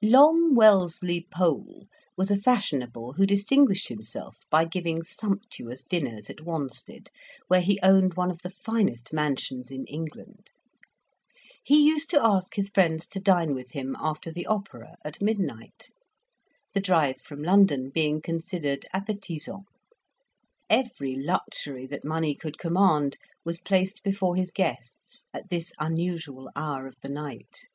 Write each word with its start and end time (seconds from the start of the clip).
Long 0.00 0.54
Wellesley 0.54 1.26
Pole 1.30 1.84
was 2.16 2.30
a 2.30 2.38
fashionable 2.38 3.12
who 3.12 3.26
distinguished 3.26 3.88
himself 3.88 4.38
by 4.48 4.64
giving 4.64 5.02
sumptuous 5.02 5.82
dinners 5.82 6.30
at 6.30 6.40
Wanstead, 6.40 7.10
where 7.48 7.60
he 7.60 7.78
owned 7.82 8.14
one 8.14 8.30
of 8.30 8.38
the 8.38 8.48
finest 8.48 9.12
mansions 9.12 9.70
in 9.70 9.84
England. 9.84 10.52
He 11.62 11.86
used 11.86 12.08
to 12.08 12.22
ask 12.24 12.54
his 12.54 12.70
friends 12.70 13.06
to 13.08 13.20
dine 13.20 13.54
with 13.54 13.72
him 13.72 13.94
after 14.00 14.32
the 14.32 14.46
opera 14.46 14.96
at 15.04 15.20
midnight; 15.20 15.90
the 16.72 16.80
drive 16.80 17.20
from 17.20 17.42
London 17.42 17.90
being 17.90 18.22
considered 18.22 18.86
appetisant. 18.94 19.66
Every 20.70 21.14
luxury 21.14 21.86
that 21.88 22.06
money 22.06 22.34
could 22.34 22.56
command 22.56 23.18
was 23.44 23.60
placed 23.60 24.02
before 24.02 24.34
his 24.34 24.50
guests 24.50 25.26
at 25.34 25.50
this 25.50 25.74
unusual 25.78 26.48
hour 26.56 26.86
of 26.86 26.94
the 27.02 27.10
night. 27.10 27.66